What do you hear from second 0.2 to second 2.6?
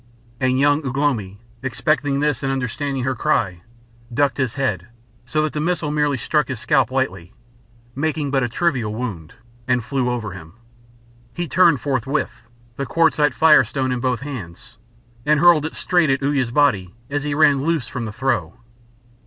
And young Ugh lomi, expecting this and